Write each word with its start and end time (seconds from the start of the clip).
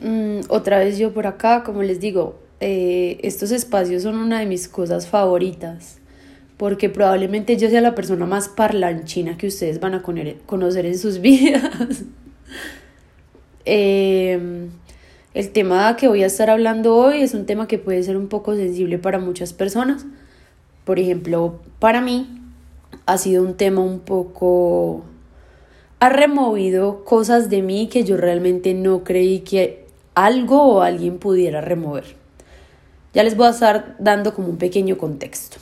Mm, 0.00 0.40
otra 0.48 0.78
vez 0.78 0.98
yo 0.98 1.12
por 1.12 1.26
acá, 1.26 1.62
como 1.64 1.82
les 1.82 2.00
digo, 2.00 2.36
eh, 2.60 3.18
estos 3.22 3.50
espacios 3.50 4.02
son 4.04 4.16
una 4.16 4.40
de 4.40 4.46
mis 4.46 4.68
cosas 4.68 5.06
favoritas, 5.06 5.98
porque 6.56 6.88
probablemente 6.88 7.56
yo 7.56 7.68
sea 7.68 7.80
la 7.80 7.94
persona 7.94 8.26
más 8.26 8.48
parlanchina 8.48 9.36
que 9.36 9.48
ustedes 9.48 9.80
van 9.80 9.94
a 9.94 10.02
conocer 10.46 10.86
en 10.86 10.98
sus 10.98 11.20
vidas. 11.20 12.04
Em, 13.66 14.70
el 15.32 15.50
tema 15.50 15.96
que 15.96 16.08
voy 16.08 16.22
a 16.22 16.26
estar 16.26 16.50
hablando 16.50 16.94
hoy 16.96 17.22
es 17.22 17.34
un 17.34 17.46
tema 17.46 17.66
que 17.66 17.78
puede 17.78 18.02
ser 18.02 18.16
un 18.16 18.28
poco 18.28 18.54
sensible 18.54 18.98
para 18.98 19.18
muchas 19.18 19.52
personas. 19.52 20.06
Por 20.84 20.98
ejemplo, 20.98 21.60
para 21.78 22.00
mí 22.00 22.40
ha 23.06 23.18
sido 23.18 23.42
un 23.42 23.54
tema 23.54 23.80
un 23.80 24.00
poco... 24.00 25.04
ha 25.98 26.08
removido 26.08 27.04
cosas 27.04 27.50
de 27.50 27.62
mí 27.62 27.88
que 27.88 28.04
yo 28.04 28.16
realmente 28.16 28.74
no 28.74 29.02
creí 29.02 29.40
que 29.40 29.83
algo 30.14 30.62
o 30.62 30.82
alguien 30.82 31.18
pudiera 31.18 31.60
remover. 31.60 32.16
Ya 33.12 33.22
les 33.22 33.36
voy 33.36 33.46
a 33.46 33.50
estar 33.50 33.96
dando 33.98 34.34
como 34.34 34.48
un 34.48 34.56
pequeño 34.56 34.98
contexto. 34.98 35.58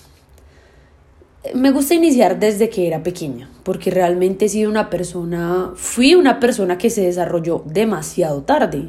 Me 1.55 1.71
gusta 1.71 1.95
iniciar 1.95 2.39
desde 2.39 2.71
que 2.71 2.87
era 2.87 3.03
pequeña, 3.03 3.51
porque 3.65 3.91
realmente 3.91 4.45
he 4.45 4.49
sido 4.49 4.71
una 4.71 4.91
persona, 4.91 5.73
fui 5.75 6.15
una 6.15 6.39
persona 6.39 6.79
que 6.79 6.89
se 6.89 7.03
desarrolló 7.03 7.63
demasiado 7.67 8.43
tarde. 8.43 8.89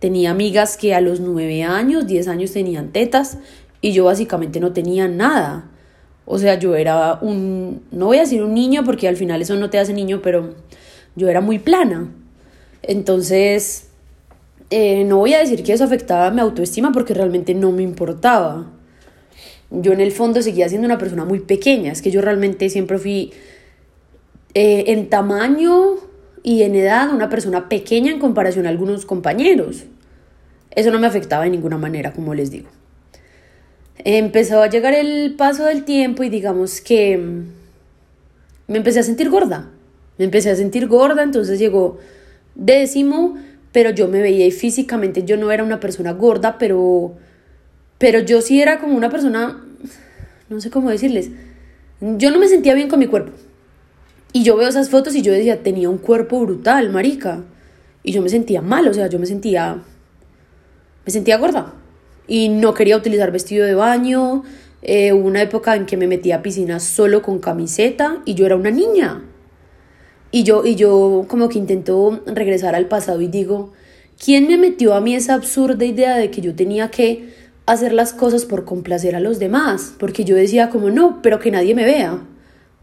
Tenía 0.00 0.32
amigas 0.32 0.76
que 0.76 0.94
a 0.94 1.00
los 1.00 1.20
9 1.20 1.62
años, 1.62 2.06
10 2.06 2.28
años 2.28 2.52
tenían 2.52 2.90
tetas 2.90 3.38
y 3.80 3.92
yo 3.92 4.04
básicamente 4.04 4.58
no 4.58 4.72
tenía 4.72 5.06
nada. 5.06 5.70
O 6.24 6.38
sea, 6.38 6.58
yo 6.58 6.74
era 6.74 7.20
un, 7.22 7.84
no 7.92 8.06
voy 8.06 8.18
a 8.18 8.22
decir 8.22 8.42
un 8.42 8.52
niño 8.52 8.84
porque 8.84 9.06
al 9.06 9.16
final 9.16 9.40
eso 9.40 9.54
no 9.54 9.70
te 9.70 9.78
hace 9.78 9.94
niño, 9.94 10.20
pero 10.22 10.54
yo 11.14 11.28
era 11.28 11.40
muy 11.40 11.60
plana. 11.60 12.08
Entonces, 12.82 13.90
eh, 14.70 15.04
no 15.04 15.18
voy 15.18 15.34
a 15.34 15.38
decir 15.38 15.62
que 15.62 15.72
eso 15.72 15.84
afectaba 15.84 16.30
mi 16.30 16.40
autoestima 16.40 16.92
porque 16.92 17.14
realmente 17.14 17.54
no 17.54 17.72
me 17.72 17.82
importaba. 17.82 18.72
Yo 19.70 19.92
en 19.92 20.00
el 20.00 20.12
fondo 20.12 20.42
seguía 20.42 20.68
siendo 20.68 20.86
una 20.86 20.98
persona 20.98 21.24
muy 21.24 21.40
pequeña, 21.40 21.92
es 21.92 22.02
que 22.02 22.10
yo 22.10 22.20
realmente 22.20 22.68
siempre 22.70 22.98
fui 22.98 23.32
eh, 24.54 24.84
en 24.88 25.08
tamaño 25.08 25.96
y 26.42 26.62
en 26.62 26.74
edad 26.76 27.12
una 27.12 27.28
persona 27.28 27.68
pequeña 27.68 28.12
en 28.12 28.18
comparación 28.18 28.66
a 28.66 28.68
algunos 28.68 29.04
compañeros. 29.04 29.84
Eso 30.70 30.90
no 30.90 30.98
me 30.98 31.06
afectaba 31.06 31.44
de 31.44 31.50
ninguna 31.50 31.78
manera, 31.78 32.12
como 32.12 32.34
les 32.34 32.50
digo. 32.50 32.68
Empezó 33.98 34.62
a 34.62 34.68
llegar 34.68 34.94
el 34.94 35.34
paso 35.36 35.64
del 35.64 35.84
tiempo 35.84 36.22
y 36.22 36.28
digamos 36.28 36.80
que 36.80 37.18
me 38.68 38.78
empecé 38.78 39.00
a 39.00 39.02
sentir 39.02 39.30
gorda. 39.30 39.70
Me 40.18 40.24
empecé 40.24 40.50
a 40.50 40.56
sentir 40.56 40.86
gorda, 40.86 41.22
entonces 41.22 41.58
llegó 41.58 41.98
décimo, 42.54 43.36
pero 43.76 43.90
yo 43.90 44.08
me 44.08 44.22
veía 44.22 44.46
y 44.46 44.52
físicamente 44.52 45.24
yo 45.24 45.36
no 45.36 45.52
era 45.52 45.62
una 45.62 45.80
persona 45.80 46.14
gorda, 46.14 46.56
pero, 46.56 47.12
pero 47.98 48.20
yo 48.20 48.40
sí 48.40 48.62
era 48.62 48.78
como 48.78 48.96
una 48.96 49.10
persona, 49.10 49.62
no 50.48 50.62
sé 50.62 50.70
cómo 50.70 50.88
decirles, 50.88 51.28
yo 52.00 52.30
no 52.30 52.38
me 52.38 52.48
sentía 52.48 52.72
bien 52.72 52.88
con 52.88 52.98
mi 52.98 53.06
cuerpo. 53.06 53.32
Y 54.32 54.44
yo 54.44 54.56
veo 54.56 54.66
esas 54.66 54.88
fotos 54.88 55.14
y 55.14 55.20
yo 55.20 55.30
decía, 55.30 55.62
tenía 55.62 55.90
un 55.90 55.98
cuerpo 55.98 56.40
brutal, 56.40 56.88
marica. 56.88 57.42
Y 58.02 58.12
yo 58.12 58.22
me 58.22 58.30
sentía 58.30 58.62
mal, 58.62 58.88
o 58.88 58.94
sea, 58.94 59.08
yo 59.08 59.18
me 59.18 59.26
sentía, 59.26 59.82
me 61.04 61.12
sentía 61.12 61.36
gorda 61.36 61.74
y 62.26 62.48
no 62.48 62.72
quería 62.72 62.96
utilizar 62.96 63.30
vestido 63.30 63.66
de 63.66 63.74
baño. 63.74 64.42
Eh, 64.80 65.12
hubo 65.12 65.28
una 65.28 65.42
época 65.42 65.76
en 65.76 65.84
que 65.84 65.98
me 65.98 66.06
metía 66.06 66.36
a 66.36 66.42
piscina 66.42 66.80
solo 66.80 67.20
con 67.20 67.40
camiseta 67.40 68.22
y 68.24 68.32
yo 68.32 68.46
era 68.46 68.56
una 68.56 68.70
niña. 68.70 69.22
Y 70.30 70.42
yo, 70.42 70.64
y 70.64 70.74
yo 70.74 71.24
como 71.28 71.48
que 71.48 71.58
intento 71.58 72.22
regresar 72.26 72.74
al 72.74 72.86
pasado 72.86 73.20
y 73.20 73.28
digo, 73.28 73.72
¿quién 74.22 74.48
me 74.48 74.58
metió 74.58 74.94
a 74.94 75.00
mí 75.00 75.14
esa 75.14 75.34
absurda 75.34 75.84
idea 75.84 76.16
de 76.16 76.30
que 76.30 76.40
yo 76.40 76.54
tenía 76.54 76.90
que 76.90 77.34
hacer 77.66 77.92
las 77.92 78.12
cosas 78.12 78.44
por 78.44 78.64
complacer 78.64 79.14
a 79.14 79.20
los 79.20 79.38
demás? 79.38 79.94
Porque 79.98 80.24
yo 80.24 80.36
decía 80.36 80.68
como, 80.70 80.90
no, 80.90 81.20
pero 81.22 81.38
que 81.38 81.50
nadie 81.50 81.74
me 81.74 81.84
vea. 81.84 82.22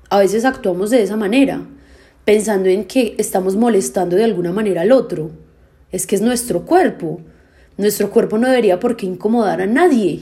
A 0.09 0.19
veces 0.19 0.45
actuamos 0.45 0.89
de 0.89 1.03
esa 1.03 1.17
manera, 1.17 1.65
pensando 2.25 2.69
en 2.69 2.85
que 2.85 3.15
estamos 3.17 3.55
molestando 3.55 4.15
de 4.15 4.23
alguna 4.23 4.51
manera 4.51 4.81
al 4.81 4.91
otro. 4.91 5.31
Es 5.91 6.07
que 6.07 6.15
es 6.15 6.21
nuestro 6.21 6.65
cuerpo. 6.65 7.21
Nuestro 7.77 8.09
cuerpo 8.09 8.37
no 8.37 8.47
debería 8.47 8.79
por 8.79 8.95
qué 8.95 9.05
incomodar 9.05 9.61
a 9.61 9.65
nadie. 9.65 10.21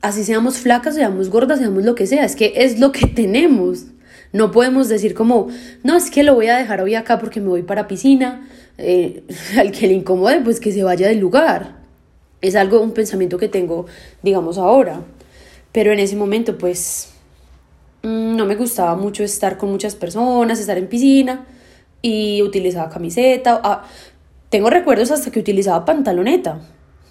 Así 0.00 0.24
seamos 0.24 0.58
flacas, 0.58 0.94
seamos 0.94 1.30
gordas, 1.30 1.58
seamos 1.58 1.84
lo 1.84 1.94
que 1.94 2.06
sea, 2.06 2.24
es 2.24 2.36
que 2.36 2.52
es 2.56 2.78
lo 2.78 2.92
que 2.92 3.06
tenemos. 3.14 3.86
No 4.36 4.50
podemos 4.50 4.88
decir 4.88 5.14
como, 5.14 5.48
no, 5.82 5.96
es 5.96 6.10
que 6.10 6.22
lo 6.22 6.34
voy 6.34 6.48
a 6.48 6.58
dejar 6.58 6.82
hoy 6.82 6.94
acá 6.94 7.18
porque 7.18 7.40
me 7.40 7.48
voy 7.48 7.62
para 7.62 7.88
piscina. 7.88 8.46
Eh, 8.76 9.24
al 9.58 9.72
que 9.72 9.86
le 9.86 9.94
incomode, 9.94 10.42
pues 10.42 10.60
que 10.60 10.72
se 10.72 10.84
vaya 10.84 11.08
del 11.08 11.20
lugar. 11.20 11.76
Es 12.42 12.54
algo, 12.54 12.82
un 12.82 12.92
pensamiento 12.92 13.38
que 13.38 13.48
tengo, 13.48 13.86
digamos, 14.22 14.58
ahora. 14.58 15.00
Pero 15.72 15.90
en 15.90 16.00
ese 16.00 16.16
momento, 16.16 16.58
pues, 16.58 17.08
mm, 18.02 18.36
no 18.36 18.44
me 18.44 18.56
gustaba 18.56 18.94
mucho 18.94 19.24
estar 19.24 19.56
con 19.56 19.70
muchas 19.70 19.94
personas, 19.94 20.60
estar 20.60 20.76
en 20.76 20.86
piscina 20.86 21.46
y 22.02 22.42
utilizaba 22.42 22.90
camiseta. 22.90 23.58
Ah, 23.64 23.84
tengo 24.50 24.68
recuerdos 24.68 25.12
hasta 25.12 25.30
que 25.30 25.40
utilizaba 25.40 25.86
pantaloneta. 25.86 26.60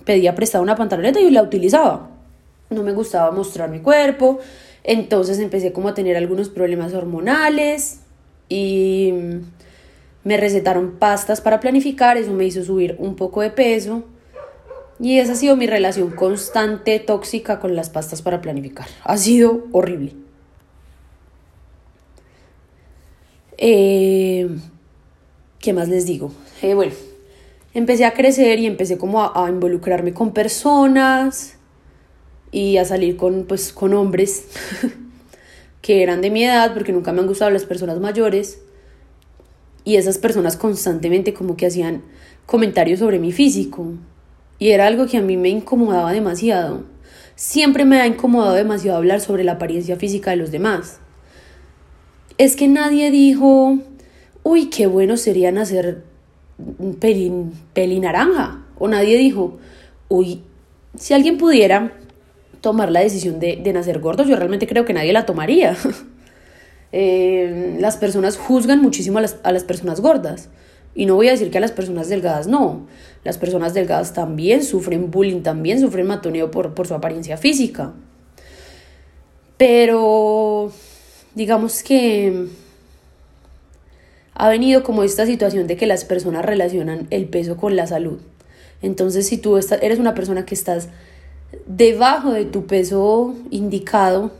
Pedía 0.06 0.36
prestada 0.36 0.62
una 0.62 0.76
pantaloneta 0.76 1.20
y 1.20 1.32
la 1.32 1.42
utilizaba. 1.42 2.12
No 2.70 2.84
me 2.84 2.94
gustaba 2.94 3.32
mostrar 3.32 3.72
mi 3.72 3.80
cuerpo. 3.80 4.40
Entonces 4.88 5.40
empecé 5.40 5.74
como 5.74 5.90
a 5.90 5.94
tener 5.96 6.16
algunos 6.16 6.50
problemas 6.50 6.94
hormonales 6.94 8.02
y 8.50 9.12
me 10.24 10.38
recetaron 10.38 10.98
pastas 11.00 11.42
para 11.42 11.60
planificar. 11.60 12.18
Eso 12.18 12.32
me 12.34 12.46
hizo 12.46 12.64
subir 12.64 12.96
un 13.00 13.16
poco 13.16 13.42
de 13.42 13.50
peso. 13.50 14.04
Y 15.00 15.18
esa 15.18 15.34
ha 15.34 15.36
sido 15.36 15.58
mi 15.58 15.66
relación 15.66 16.12
constante, 16.12 17.00
tóxica 17.00 17.60
con 17.60 17.76
las 17.76 17.90
pastas 17.90 18.22
para 18.22 18.42
planificar. 18.42 18.88
Ha 19.04 19.18
sido 19.18 19.66
horrible. 19.72 20.14
Eh, 23.58 24.48
¿Qué 25.60 25.74
más 25.74 25.90
les 25.90 26.06
digo? 26.06 26.32
Eh, 26.62 26.76
bueno, 26.76 26.94
empecé 27.74 28.06
a 28.06 28.14
crecer 28.14 28.60
y 28.60 28.68
empecé 28.68 29.00
como 29.00 29.24
a, 29.24 29.50
involucrarme 29.50 30.14
con 30.14 30.32
personas 30.32 31.58
y 32.52 32.78
a 32.78 32.86
salir 32.86 33.18
con, 33.18 33.46
pues, 33.46 33.74
con 33.74 33.94
hombres 33.94 34.48
que 35.82 36.02
eran 36.04 36.22
de 36.22 36.32
mi 36.32 36.44
edad, 36.44 36.74
porque 36.74 36.92
nunca 36.92 37.12
me 37.12 37.22
han 37.22 37.28
gustado 37.28 37.52
las 37.52 37.66
personas 37.66 38.00
mayores. 38.00 38.60
Y 39.84 39.98
esas 39.98 40.18
personas 40.18 40.58
constantemente 40.58 41.34
como 41.34 41.56
que 41.56 41.68
hacían 41.68 42.02
comentarios 42.46 43.00
sobre 43.00 43.20
mi 43.20 43.32
físico. 43.32 43.94
Y 44.58 44.70
era 44.70 44.88
algo 44.88 45.06
que 45.06 45.18
a 45.18 45.22
mí 45.22 45.38
me 45.38 45.50
incomodaba 45.50 46.12
demasiado. 46.12 46.84
Siempre 47.36 47.86
me 47.86 48.00
ha 48.00 48.08
incomodado 48.08 48.56
demasiado 48.56 48.98
hablar 48.98 49.22
sobre 49.22 49.44
la 49.44 49.54
apariencia 49.54 49.98
física 49.98 50.32
de 50.32 50.38
los 50.38 50.52
demás. 50.52 51.00
Es 52.38 52.56
que 52.56 52.68
nadie 52.68 53.12
dijo, 53.12 53.78
uy, 54.44 54.70
qué 54.70 54.88
bueno 54.88 55.18
sería 55.18 55.52
nacer 55.52 56.04
peli, 57.00 57.32
peli 57.74 58.00
naranja. 58.00 58.66
O 58.78 58.88
nadie 58.88 59.18
dijo, 59.18 59.58
uy, 60.08 60.42
si 60.98 61.14
alguien 61.14 61.38
pudiera 61.38 61.94
tomar 62.66 62.92
la 62.92 63.02
decisión 63.02 63.40
de, 63.40 63.72
nacer 63.74 64.00
gordo, 64.00 64.24
yo 64.24 64.36
realmente 64.36 64.66
creo 64.66 64.86
que 64.86 64.94
nadie 64.94 65.14
la 65.14 65.26
tomaría. 65.26 65.78
Eh, 66.98 67.76
las 67.82 67.98
personas 67.98 68.38
juzgan 68.38 68.82
muchísimo 68.82 69.18
a 69.18 69.22
las, 69.22 69.36
a 69.44 69.52
las 69.52 69.66
personas 69.66 70.00
gordas. 70.00 70.48
Y 70.94 71.08
no 71.08 71.16
voy 71.16 71.28
a 71.28 71.32
decir 71.32 71.52
que 71.52 71.58
a 71.58 71.62
las 71.62 71.74
personas 71.74 72.08
delgadas 72.08 72.48
no. 72.48 72.88
Las 73.26 73.38
personas 73.38 73.74
delgadas 73.74 74.14
también 74.14 74.64
sufren 74.64 75.12
bullying, 75.12 75.42
también 75.42 75.82
sufren 75.82 76.08
matoneo 76.08 76.52
por, 76.52 76.74
por 76.74 76.88
su 76.88 76.94
apariencia 76.94 77.36
física. 77.36 77.92
Pero 79.58 80.72
digamos 81.34 81.84
que 81.84 82.48
ha 84.34 84.48
venido 84.48 84.84
como 84.84 85.04
esta 85.04 85.26
situación 85.26 85.68
de 85.68 85.76
que 85.76 85.88
las 85.88 86.06
personas 86.06 86.46
relacionan 86.46 87.08
el 87.10 87.28
peso 87.28 87.58
con 87.58 87.76
la 87.76 87.88
salud. 87.88 88.22
Entonces, 88.82 89.28
si 89.28 89.38
tú 89.38 89.58
eres 89.58 90.00
una 90.00 90.14
persona 90.14 90.46
que 90.46 90.56
estás 90.56 90.88
debajo 91.66 92.32
de 92.32 92.46
tu 92.46 92.66
peso 92.66 93.36
indicado, 93.50 94.32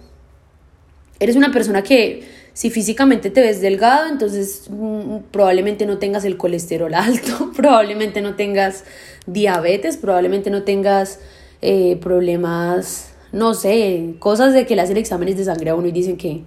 eres 1.20 1.36
una 1.36 1.52
persona 1.52 1.84
que 1.84 2.24
si 2.54 2.70
físicamente 2.70 3.30
te 3.30 3.42
ves 3.42 3.60
delgado, 3.60 4.08
entonces 4.08 4.70
mm, 4.70 5.18
probablemente 5.32 5.86
no 5.86 5.98
tengas 5.98 6.24
el 6.26 6.38
colesterol 6.38 6.94
alto, 6.94 7.52
probablemente 7.56 8.22
no 8.22 8.36
tengas 8.36 8.86
diabetes, 9.26 9.98
probablemente 9.98 10.50
no 10.50 10.64
tengas 10.64 11.20
eh, 11.62 11.98
problemas, 12.02 13.14
no 13.32 13.54
sé, 13.54 14.16
cosas 14.20 14.54
de 14.54 14.66
que 14.66 14.76
le 14.76 14.84
hacen 14.84 14.98
exámenes 14.98 15.38
de 15.38 15.46
sangre 15.46 15.72
a 15.72 15.76
uno 15.76 15.88
y 15.88 15.92
dicen 15.92 16.16
que, 16.16 16.44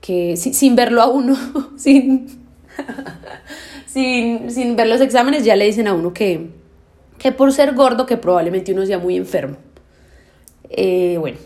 que 0.00 0.36
sin 0.36 0.76
verlo 0.76 1.02
a 1.02 1.08
uno, 1.08 1.36
sin 1.76 2.44
sin, 3.86 4.50
sin, 4.50 4.76
ver 4.76 4.88
los 4.88 5.00
exámenes 5.00 5.44
ya 5.44 5.56
le 5.56 5.66
dicen 5.66 5.86
a 5.86 5.94
uno 5.94 6.12
que, 6.12 6.48
que 7.18 7.32
por 7.32 7.52
ser 7.52 7.74
gordo 7.74 8.06
que 8.06 8.16
probablemente 8.16 8.72
uno 8.72 8.84
sea 8.86 8.98
muy 8.98 9.16
enfermo. 9.16 9.56
Eh, 10.70 11.16
bueno, 11.18 11.38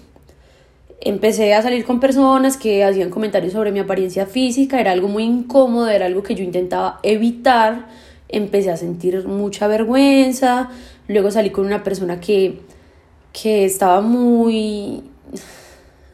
empecé 1.00 1.54
a 1.54 1.62
salir 1.62 1.84
con 1.84 2.00
personas 2.00 2.56
que 2.56 2.84
hacían 2.84 3.10
comentarios 3.10 3.52
sobre 3.52 3.72
mi 3.72 3.78
apariencia 3.78 4.26
física, 4.26 4.80
era 4.80 4.92
algo 4.92 5.08
muy 5.08 5.24
incómodo, 5.24 5.88
era 5.88 6.06
algo 6.06 6.22
que 6.22 6.34
yo 6.34 6.44
intentaba 6.44 7.00
evitar 7.02 7.86
empecé 8.28 8.70
a 8.70 8.76
sentir 8.76 9.26
mucha 9.26 9.66
vergüenza, 9.66 10.70
luego 11.08 11.30
salí 11.30 11.50
con 11.50 11.66
una 11.66 11.82
persona 11.82 12.20
que, 12.20 12.60
que 13.32 13.64
estaba 13.64 14.00
muy 14.00 15.02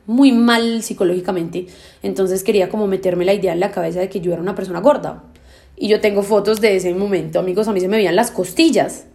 muy 0.06 0.32
mal 0.32 0.82
psicológicamente, 0.82 1.66
entonces 2.02 2.44
quería 2.44 2.68
como 2.68 2.86
meterme 2.86 3.24
la 3.24 3.32
idea 3.32 3.54
en 3.54 3.60
la 3.60 3.70
cabeza 3.70 4.00
de 4.00 4.10
que 4.10 4.20
yo 4.20 4.32
era 4.32 4.42
una 4.42 4.54
persona 4.54 4.80
gorda. 4.80 5.24
Y 5.76 5.88
yo 5.88 6.00
tengo 6.00 6.22
fotos 6.22 6.60
de 6.60 6.76
ese 6.76 6.94
momento, 6.94 7.40
amigos, 7.40 7.66
a 7.68 7.72
mí 7.72 7.80
se 7.80 7.88
me 7.88 7.96
veían 7.96 8.14
las 8.14 8.30
costillas. 8.30 9.06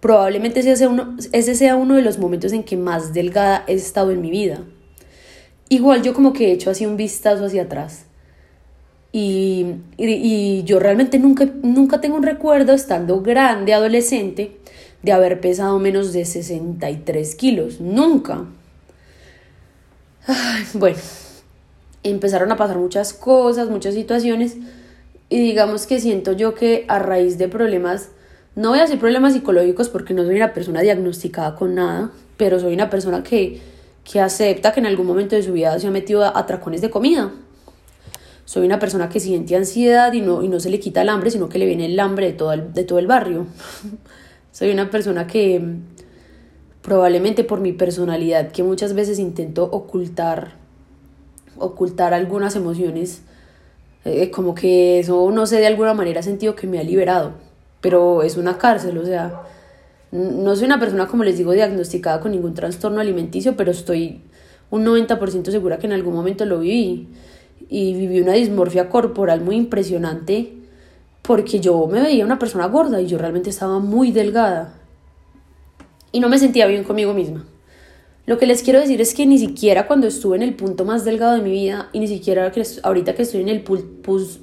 Probablemente 0.00 0.60
ese 0.60 0.76
sea 0.76 0.88
uno, 0.88 1.16
ese 1.32 1.74
uno 1.74 1.94
de 1.94 2.02
los 2.02 2.18
momentos 2.18 2.52
en 2.52 2.64
que 2.64 2.76
más 2.76 3.12
delgada 3.12 3.64
he 3.66 3.74
estado 3.74 4.10
en 4.10 4.20
mi 4.20 4.30
vida. 4.30 4.62
Igual 5.68 6.02
yo 6.02 6.14
como 6.14 6.32
que 6.32 6.48
he 6.48 6.52
hecho 6.52 6.70
así 6.70 6.86
un 6.86 6.96
vistazo 6.96 7.44
hacia 7.44 7.62
atrás. 7.62 8.06
Y, 9.12 9.66
y, 9.98 10.62
yo 10.64 10.78
realmente 10.78 11.18
nunca, 11.18 11.48
nunca 11.62 12.00
tengo 12.00 12.16
un 12.16 12.22
recuerdo, 12.22 12.72
estando 12.72 13.22
grande, 13.22 13.74
adolescente, 13.74 14.56
de 15.02 15.12
haber 15.12 15.40
pesado 15.40 15.78
menos 15.78 16.12
de 16.12 16.24
63 16.24 17.34
kilos. 17.34 17.80
Nunca. 17.80 18.46
bueno, 20.74 20.98
empezaron 22.02 22.52
a 22.52 22.56
pasar 22.56 22.78
muchas 22.78 23.12
cosas, 23.12 23.68
muchas 23.68 23.94
situaciones. 23.94 24.56
Y 25.28 25.38
digamos 25.38 25.86
que 25.86 26.00
siento 26.00 26.32
yo 26.32 26.54
que 26.54 26.84
a 26.88 26.98
raíz 26.98 27.38
de 27.38 27.48
problemas, 27.48 28.10
no 28.56 28.70
voy 28.70 28.78
a 28.78 28.82
decir 28.82 28.98
problemas 28.98 29.32
psicológicos 29.32 29.88
porque 29.88 30.14
no 30.14 30.24
soy 30.24 30.36
una 30.36 30.52
persona 30.52 30.80
diagnosticada 30.80 31.54
con 31.56 31.74
nada, 31.74 32.10
pero 32.36 32.58
soy 32.58 32.74
una 32.74 32.90
persona 32.90 33.22
que, 33.22 33.60
que 34.04 34.20
acepta 34.20 34.72
que 34.72 34.80
en 34.80 34.86
algún 34.86 35.06
momento 35.06 35.36
de 35.36 35.42
su 35.42 35.52
vida 35.52 35.78
se 35.78 35.86
ha 35.86 35.90
metido 35.90 36.24
a 36.24 36.38
atracones 36.38 36.80
de 36.80 36.90
comida 36.90 37.32
soy 38.50 38.66
una 38.66 38.80
persona 38.80 39.08
que 39.08 39.20
siente 39.20 39.54
ansiedad 39.54 40.12
y 40.12 40.22
no, 40.22 40.42
y 40.42 40.48
no 40.48 40.58
se 40.58 40.70
le 40.70 40.80
quita 40.80 41.02
el 41.02 41.08
hambre, 41.08 41.30
sino 41.30 41.48
que 41.48 41.60
le 41.60 41.66
viene 41.66 41.86
el 41.86 42.00
hambre 42.00 42.26
de 42.26 42.32
todo 42.32 42.52
el, 42.52 42.72
de 42.72 42.82
todo 42.82 42.98
el 42.98 43.06
barrio. 43.06 43.46
soy 44.50 44.72
una 44.72 44.90
persona 44.90 45.28
que 45.28 45.62
probablemente 46.82 47.44
por 47.44 47.60
mi 47.60 47.72
personalidad, 47.72 48.50
que 48.50 48.64
muchas 48.64 48.92
veces 48.94 49.20
intento 49.20 49.62
ocultar, 49.70 50.54
ocultar 51.58 52.12
algunas 52.12 52.56
emociones, 52.56 53.22
eh, 54.04 54.32
como 54.32 54.56
que 54.56 54.98
eso, 54.98 55.30
no 55.30 55.46
sé, 55.46 55.60
de 55.60 55.68
alguna 55.68 55.94
manera 55.94 56.18
he 56.18 56.24
sentido 56.24 56.56
que 56.56 56.66
me 56.66 56.80
ha 56.80 56.82
liberado, 56.82 57.34
pero 57.80 58.22
es 58.22 58.36
una 58.36 58.58
cárcel, 58.58 58.98
o 58.98 59.04
sea, 59.04 59.42
no 60.12 60.56
soy 60.56 60.66
una 60.66 60.80
persona, 60.80 61.06
como 61.06 61.24
les 61.24 61.38
digo, 61.38 61.52
diagnosticada 61.52 62.20
con 62.20 62.32
ningún 62.32 62.54
trastorno 62.54 63.00
alimenticio, 63.00 63.56
pero 63.56 63.70
estoy 63.70 64.22
un 64.70 64.84
90% 64.84 65.50
segura 65.50 65.78
que 65.78 65.86
en 65.86 65.92
algún 65.92 66.14
momento 66.14 66.44
lo 66.44 66.60
viví 66.60 67.08
y 67.68 67.94
viví 67.94 68.20
una 68.20 68.32
dismorfia 68.32 68.88
corporal 68.88 69.40
muy 69.40 69.56
impresionante 69.56 70.52
porque 71.22 71.60
yo 71.60 71.86
me 71.86 72.00
veía 72.00 72.24
una 72.24 72.38
persona 72.38 72.66
gorda 72.66 73.00
y 73.00 73.06
yo 73.06 73.18
realmente 73.18 73.50
estaba 73.50 73.78
muy 73.78 74.10
delgada 74.10 74.74
y 76.12 76.20
no 76.20 76.28
me 76.28 76.38
sentía 76.38 76.66
bien 76.66 76.84
conmigo 76.84 77.14
misma. 77.14 77.46
Lo 78.26 78.38
que 78.38 78.46
les 78.46 78.62
quiero 78.62 78.80
decir 78.80 79.00
es 79.00 79.14
que 79.14 79.26
ni 79.26 79.38
siquiera 79.38 79.86
cuando 79.86 80.06
estuve 80.06 80.36
en 80.36 80.42
el 80.42 80.54
punto 80.54 80.84
más 80.84 81.04
delgado 81.04 81.36
de 81.36 81.42
mi 81.42 81.50
vida 81.50 81.88
y 81.92 82.00
ni 82.00 82.08
siquiera 82.08 82.52
ahorita 82.82 83.14
que 83.14 83.22
estoy 83.22 83.42
en 83.42 83.48
el 83.48 83.62
pus, 83.62 84.40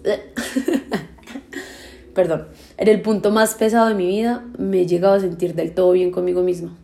perdón, 2.14 2.48
en 2.78 2.88
el 2.88 3.02
punto 3.02 3.32
más 3.32 3.56
pesado 3.56 3.88
de 3.90 3.96
mi 3.96 4.08
vida 4.08 4.46
me 4.58 4.82
he 4.82 4.86
llegado 4.88 5.16
a 5.16 5.20
sentir 5.20 5.56
del 5.56 5.74
todo 5.74 5.92
bien 5.92 6.12
conmigo 6.12 6.44
misma. 6.44 6.76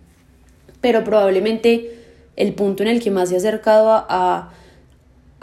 Pero 0.81 1.03
probablemente 1.03 1.99
el 2.35 2.53
punto 2.53 2.83
en 2.83 2.89
el 2.89 3.01
que 3.01 3.11
más 3.11 3.31
he 3.31 3.37
acercado 3.37 3.89
a 3.91 4.51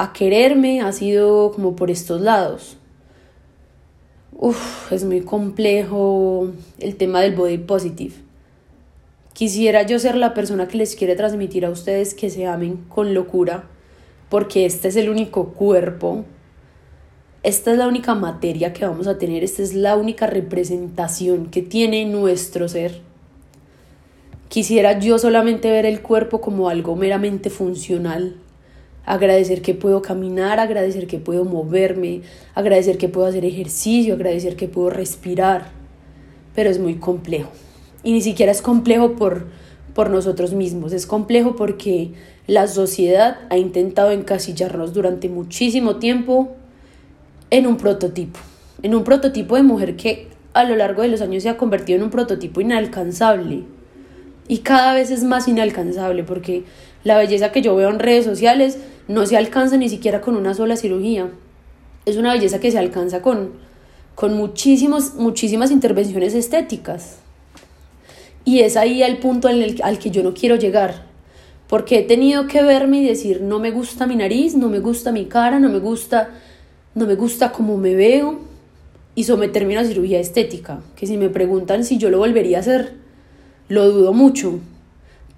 a 0.00 0.14
quererme 0.14 0.80
ha 0.80 0.92
sido 0.92 1.52
como 1.52 1.76
por 1.76 1.90
estos 1.90 2.22
lados. 2.22 2.78
Uf, 4.32 4.90
es 4.90 5.04
muy 5.04 5.20
complejo 5.20 6.52
el 6.78 6.96
tema 6.96 7.20
del 7.20 7.34
body 7.34 7.58
positive. 7.58 8.14
Quisiera 9.34 9.82
yo 9.82 9.98
ser 9.98 10.16
la 10.16 10.32
persona 10.32 10.68
que 10.68 10.78
les 10.78 10.96
quiere 10.96 11.16
transmitir 11.16 11.66
a 11.66 11.70
ustedes 11.70 12.14
que 12.14 12.30
se 12.30 12.46
amen 12.46 12.78
con 12.88 13.12
locura, 13.12 13.64
porque 14.30 14.64
este 14.64 14.88
es 14.88 14.96
el 14.96 15.10
único 15.10 15.52
cuerpo, 15.52 16.24
esta 17.42 17.72
es 17.72 17.78
la 17.78 17.88
única 17.88 18.14
materia 18.14 18.72
que 18.74 18.84
vamos 18.84 19.06
a 19.06 19.16
tener, 19.16 19.42
esta 19.42 19.62
es 19.62 19.74
la 19.74 19.96
única 19.96 20.26
representación 20.26 21.46
que 21.46 21.62
tiene 21.62 22.04
nuestro 22.04 22.68
ser. 22.68 23.00
Quisiera 24.48 24.98
yo 24.98 25.18
solamente 25.18 25.70
ver 25.70 25.86
el 25.86 26.02
cuerpo 26.02 26.40
como 26.40 26.68
algo 26.68 26.96
meramente 26.96 27.48
funcional, 27.48 28.36
agradecer 29.06 29.62
que 29.62 29.74
puedo 29.74 30.02
caminar, 30.02 30.60
agradecer 30.60 31.06
que 31.06 31.18
puedo 31.18 31.44
moverme, 31.44 32.22
agradecer 32.54 32.98
que 32.98 33.08
puedo 33.08 33.26
hacer 33.26 33.46
ejercicio, 33.46 34.14
agradecer 34.14 34.56
que 34.56 34.68
puedo 34.68 34.90
respirar, 34.90 35.70
pero 36.54 36.68
es 36.68 36.78
muy 36.78 36.96
complejo. 36.96 37.50
Y 38.02 38.12
ni 38.12 38.20
siquiera 38.20 38.52
es 38.52 38.60
complejo 38.60 39.16
por, 39.16 39.46
por 39.94 40.10
nosotros 40.10 40.52
mismos, 40.52 40.92
es 40.92 41.06
complejo 41.06 41.56
porque 41.56 42.12
la 42.46 42.66
sociedad 42.66 43.38
ha 43.48 43.56
intentado 43.56 44.10
encasillarnos 44.10 44.92
durante 44.92 45.30
muchísimo 45.30 45.96
tiempo 45.96 46.56
en 47.50 47.66
un 47.66 47.76
prototipo, 47.76 48.38
en 48.82 48.94
un 48.94 49.04
prototipo 49.04 49.56
de 49.56 49.62
mujer 49.62 49.96
que 49.96 50.28
a 50.52 50.64
lo 50.64 50.76
largo 50.76 51.02
de 51.02 51.08
los 51.08 51.20
años 51.20 51.42
se 51.42 51.48
ha 51.48 51.56
convertido 51.56 51.98
en 51.98 52.04
un 52.04 52.10
prototipo 52.10 52.60
inalcanzable 52.60 53.64
y 54.50 54.58
cada 54.58 54.94
vez 54.94 55.12
es 55.12 55.22
más 55.22 55.46
inalcanzable 55.46 56.24
porque 56.24 56.64
la 57.04 57.16
belleza 57.16 57.52
que 57.52 57.62
yo 57.62 57.76
veo 57.76 57.88
en 57.88 58.00
redes 58.00 58.24
sociales 58.24 58.78
no 59.06 59.24
se 59.24 59.36
alcanza 59.36 59.76
ni 59.76 59.88
siquiera 59.88 60.20
con 60.20 60.34
una 60.34 60.54
sola 60.54 60.74
cirugía. 60.74 61.30
Es 62.04 62.16
una 62.16 62.32
belleza 62.32 62.58
que 62.58 62.72
se 62.72 62.78
alcanza 62.78 63.22
con, 63.22 63.52
con 64.16 64.34
muchísimos, 64.34 65.14
muchísimas 65.14 65.70
intervenciones 65.70 66.34
estéticas. 66.34 67.20
Y 68.44 68.58
es 68.60 68.76
ahí 68.76 69.04
el 69.04 69.18
punto 69.18 69.46
al 69.46 69.98
que 70.00 70.10
yo 70.10 70.24
no 70.24 70.34
quiero 70.34 70.56
llegar. 70.56 71.06
Porque 71.68 72.00
he 72.00 72.02
tenido 72.02 72.48
que 72.48 72.64
verme 72.64 73.02
y 73.02 73.06
decir, 73.06 73.42
no 73.42 73.60
me 73.60 73.70
gusta 73.70 74.08
mi 74.08 74.16
nariz, 74.16 74.56
no 74.56 74.68
me 74.68 74.80
gusta 74.80 75.12
mi 75.12 75.26
cara, 75.26 75.60
no 75.60 75.68
me 75.68 75.78
gusta, 75.78 76.30
no 76.94 77.06
me 77.06 77.14
gusta 77.14 77.52
cómo 77.52 77.76
me 77.76 77.94
veo. 77.94 78.40
Y 79.14 79.24
someterme 79.24 79.76
a 79.76 79.80
una 79.80 79.88
cirugía 79.88 80.20
estética. 80.20 80.80
Que 80.96 81.06
si 81.06 81.16
me 81.16 81.28
preguntan 81.28 81.84
si 81.84 81.98
yo 81.98 82.10
lo 82.10 82.18
volvería 82.18 82.58
a 82.58 82.60
hacer, 82.60 82.94
lo 83.68 83.90
dudo 83.90 84.12
mucho 84.12 84.60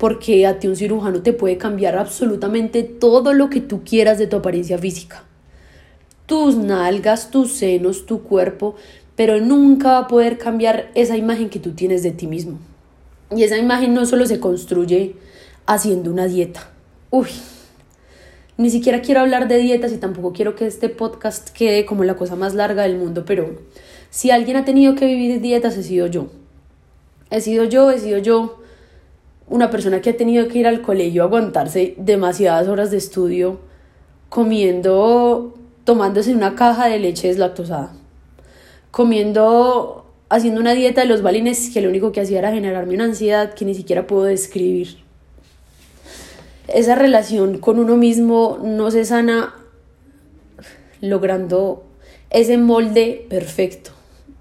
porque 0.03 0.49
a 0.49 0.59
ti 0.59 0.67
un 0.67 0.75
cirujano 0.75 1.23
te 1.23 1.33
puede 1.33 1.59
cambiar 1.59 1.97
absolutamente 1.97 2.83
todo 2.83 3.35
lo 3.35 3.51
que 3.51 3.61
tú 3.61 3.85
quieras 3.85 4.19
de 4.19 4.27
tu 4.27 4.35
apariencia 4.35 4.77
física. 4.77 5.23
Tus 6.27 6.57
nalgas, 6.57 7.31
tus 7.31 7.53
senos, 7.53 8.05
tu 8.05 8.25
cuerpo, 8.25 8.75
pero 9.15 9.41
nunca 9.41 9.93
va 9.93 9.99
a 9.99 10.09
poder 10.09 10.39
cambiar 10.39 10.91
esa 10.97 11.17
imagen 11.17 11.51
que 11.51 11.61
tú 11.61 11.71
tienes 11.71 12.03
de 12.03 12.11
ti 12.11 12.27
mismo. 12.27 12.59
Y 13.31 13.45
esa 13.45 13.59
imagen 13.59 13.95
no 13.95 14.05
solo 14.05 14.27
se 14.27 14.41
construye 14.41 15.15
haciendo 15.67 16.11
una 16.11 16.27
dieta. 16.27 16.69
Uy, 17.11 17.29
ni 18.57 18.71
siquiera 18.71 19.01
quiero 19.01 19.21
hablar 19.21 19.49
de 19.49 19.59
dietas 19.59 19.93
y 19.93 19.99
tampoco 19.99 20.33
quiero 20.33 20.55
que 20.55 20.67
este 20.67 20.89
podcast 20.89 21.51
quede 21.51 21.87
como 21.87 22.05
la 22.05 22.17
cosa 22.17 22.37
más 22.37 22.55
larga 22.55 22.83
del 22.83 22.97
mundo, 22.97 23.25
pero 23.25 23.59
si 24.11 24.31
alguien 24.31 24.57
ha 24.57 24.65
tenido 24.65 24.95
que 24.95 25.07
vivir 25.07 25.41
dietas, 25.41 25.77
he 25.77 25.83
sido 25.83 26.07
yo. 26.07 26.27
He 27.31 27.41
sido 27.41 27.65
yo, 27.65 27.91
he 27.91 27.99
sido 27.99 28.19
yo 28.19 28.59
una 29.49 29.71
persona 29.71 30.01
que 30.01 30.11
ha 30.11 30.17
tenido 30.17 30.49
que 30.49 30.59
ir 30.59 30.67
al 30.67 30.83
colegio 30.83 31.23
a 31.23 31.27
aguantarse 31.27 31.95
demasiadas 31.97 32.69
horas 32.69 32.91
de 32.91 32.99
estudio 32.99 33.59
comiendo, 34.29 35.55
tomándose 35.85 36.35
una 36.35 36.55
caja 36.55 36.87
de 36.87 36.99
leche 36.99 37.29
deslactosada, 37.29 37.93
comiendo, 38.91 40.07
haciendo 40.29 40.61
una 40.61 40.73
dieta 40.73 41.03
de 41.03 41.07
los 41.07 41.23
balines 41.23 41.71
que 41.71 41.83
lo 41.83 41.89
único 41.89 42.13
que 42.13 42.21
hacía 42.21 42.39
era 42.39 42.53
generarme 42.53 42.95
una 42.95 43.05
ansiedad 43.05 43.53
que 43.55 43.65
ni 43.65 43.75
siquiera 43.75 44.07
puedo 44.07 44.25
describir. 44.25 45.03
Esa 46.69 46.95
relación 46.95 47.59
con 47.59 47.79
uno 47.79 47.97
mismo 47.97 48.59
no 48.63 48.91
se 48.91 49.05
sana 49.05 49.55
logrando 51.01 51.85
ese 52.31 52.57
molde 52.57 53.27
perfecto. 53.29 53.91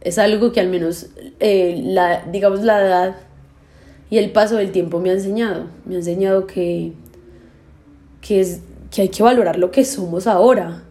Es 0.01 0.17
algo 0.17 0.51
que 0.51 0.59
al 0.59 0.69
menos, 0.69 1.07
eh, 1.39 1.79
la, 1.83 2.25
digamos, 2.25 2.61
la 2.61 2.79
edad 2.79 3.15
y 4.09 4.17
el 4.17 4.31
paso 4.31 4.55
del 4.55 4.71
tiempo 4.71 4.99
me 4.99 5.09
ha 5.09 5.13
enseñado, 5.13 5.65
me 5.85 5.95
ha 5.95 5.97
enseñado 5.97 6.47
que, 6.47 6.93
que, 8.21 8.39
es, 8.39 8.61
que 8.91 9.03
hay 9.03 9.09
que 9.09 9.23
valorar 9.23 9.57
lo 9.57 9.71
que 9.71 9.83
somos 9.83 10.27
ahora. 10.27 10.83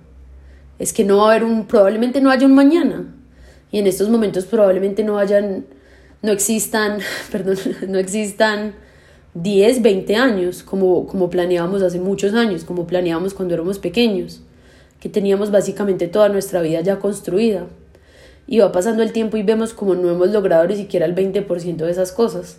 Es 0.79 0.93
que 0.93 1.05
no 1.05 1.19
va 1.19 1.25
a 1.25 1.31
haber 1.31 1.45
un, 1.45 1.67
probablemente 1.67 2.21
no 2.21 2.31
haya 2.31 2.47
un 2.47 2.55
mañana. 2.55 3.15
Y 3.71 3.79
en 3.79 3.87
estos 3.87 4.09
momentos 4.09 4.47
probablemente 4.47 5.05
no 5.05 5.19
hayan, 5.19 5.67
no 6.23 6.33
existan, 6.33 6.99
perdón, 7.33 7.57
no 7.89 7.99
existan 7.99 8.75
10, 9.35 9.83
20 9.83 10.17
años 10.17 10.63
como, 10.63 11.07
como 11.07 11.31
planeábamos 11.31 11.83
hace 11.83 12.01
muchos 12.01 12.35
años, 12.35 12.65
como 12.65 12.87
planeábamos 12.87 13.33
cuando 13.33 13.55
éramos 13.55 13.79
pequeños, 13.79 14.43
que 14.99 15.09
teníamos 15.09 15.51
básicamente 15.51 16.09
toda 16.09 16.29
nuestra 16.29 16.61
vida 16.63 16.81
ya 16.81 16.99
construida. 16.99 17.67
Y 18.47 18.59
va 18.59 18.73
pasando 18.73 19.05
el 19.05 19.13
tiempo 19.13 19.37
y 19.37 19.45
vemos 19.45 19.73
como 19.73 19.95
no 19.95 20.11
hemos 20.11 20.31
logrado 20.31 20.67
ni 20.67 20.75
siquiera 20.75 21.07
el 21.07 21.15
20% 21.15 21.77
de 21.77 21.91
esas 21.91 22.11
cosas. 22.11 22.59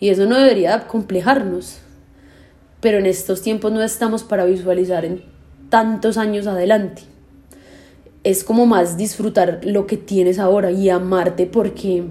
Y 0.00 0.08
eso 0.08 0.24
no 0.24 0.38
debería 0.38 0.86
complejarnos. 0.86 1.78
Pero 2.80 2.98
en 2.98 3.06
estos 3.06 3.42
tiempos 3.42 3.70
no 3.72 3.82
estamos 3.82 4.24
para 4.24 4.46
visualizar 4.46 5.04
en 5.04 5.22
tantos 5.68 6.16
años 6.16 6.46
adelante. 6.46 7.02
es 8.24 8.42
como 8.42 8.66
más 8.66 8.96
disfrutar 8.96 9.60
lo 9.62 9.86
que 9.86 9.96
tienes 9.96 10.40
ahora 10.40 10.72
y 10.72 10.88
amarte 10.88 11.46
porque 11.46 12.02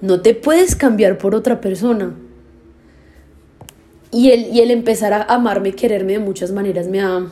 no 0.00 0.20
te 0.20 0.34
puedes 0.34 0.76
cambiar 0.76 1.18
por 1.18 1.34
otra 1.34 1.60
persona. 1.60 2.14
Y 4.12 4.30
el, 4.30 4.54
y 4.54 4.60
el 4.60 4.70
empezar 4.70 5.14
a 5.14 5.22
amarme, 5.22 5.72
quererme 5.72 6.12
de 6.12 6.18
muchas 6.18 6.52
maneras 6.52 6.86
me 6.86 7.00
ha, 7.00 7.26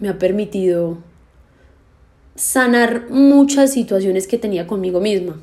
me 0.00 0.08
ha 0.10 0.18
permitido 0.18 0.98
sanar 2.34 3.06
muchas 3.08 3.72
situaciones 3.72 4.26
que 4.26 4.36
tenía 4.36 4.66
conmigo 4.66 5.00
misma. 5.00 5.40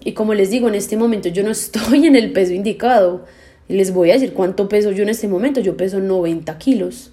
Y 0.00 0.12
como 0.12 0.34
les 0.34 0.50
digo, 0.50 0.68
en 0.68 0.76
este 0.76 0.96
momento 0.96 1.28
yo 1.28 1.42
no 1.42 1.50
estoy 1.50 2.06
en 2.06 2.14
el 2.14 2.32
peso 2.32 2.52
indicado. 2.52 3.26
Les 3.66 3.92
voy 3.92 4.10
a 4.10 4.14
decir 4.14 4.32
cuánto 4.32 4.68
peso 4.68 4.92
yo 4.92 5.02
en 5.02 5.08
este 5.10 5.28
momento. 5.28 5.60
Yo 5.60 5.76
peso 5.76 5.98
90 5.98 6.56
kilos. 6.58 7.10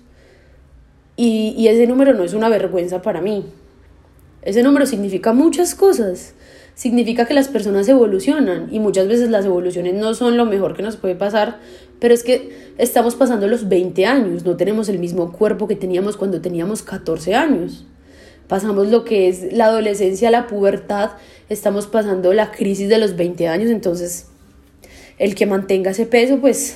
Y, 1.18 1.56
y 1.58 1.68
ese 1.68 1.88
número 1.88 2.14
no 2.14 2.24
es 2.24 2.34
una 2.34 2.50
vergüenza 2.50 3.02
para 3.02 3.20
mí. 3.20 3.46
Ese 4.44 4.62
número 4.62 4.86
significa 4.86 5.34
muchas 5.34 5.74
cosas. 5.74 6.36
Significa 6.76 7.26
que 7.26 7.34
las 7.34 7.48
personas 7.48 7.88
evolucionan 7.88 8.68
y 8.70 8.80
muchas 8.80 9.08
veces 9.08 9.30
las 9.30 9.46
evoluciones 9.46 9.94
no 9.94 10.14
son 10.14 10.36
lo 10.36 10.46
mejor 10.46 10.76
que 10.76 10.84
nos 10.84 10.98
puede 10.98 11.16
pasar, 11.16 11.60
pero 12.00 12.14
es 12.14 12.24
que 12.24 12.74
estamos 12.78 13.16
pasando 13.16 13.48
los 13.48 13.70
20 13.70 14.06
años, 14.06 14.44
no 14.44 14.58
tenemos 14.58 14.90
el 14.90 15.00
mismo 15.00 15.32
cuerpo 15.32 15.68
que 15.68 15.78
teníamos 15.78 16.18
cuando 16.18 16.42
teníamos 16.42 16.84
14 16.84 17.34
años. 17.34 17.86
Pasamos 18.50 18.90
lo 18.90 19.06
que 19.06 19.30
es 19.30 19.54
la 19.54 19.66
adolescencia, 19.66 20.30
la 20.30 20.48
pubertad, 20.48 21.12
estamos 21.50 21.88
pasando 21.88 22.34
la 22.34 22.52
crisis 22.52 22.90
de 22.90 22.98
los 22.98 23.16
20 23.16 23.48
años, 23.48 23.72
entonces 23.72 24.28
el 25.18 25.34
que 25.34 25.46
mantenga 25.46 25.92
ese 25.92 26.06
peso, 26.06 26.40
pues 26.40 26.76